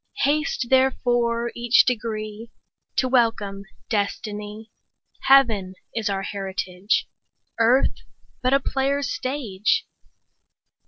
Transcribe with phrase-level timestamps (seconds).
[0.25, 2.49] 35 Haste therefore each degree
[2.95, 4.71] To welcome destiny;
[5.27, 7.07] Heaven is our heritage,
[7.59, 7.97] Earth
[8.41, 9.85] but a player's stage.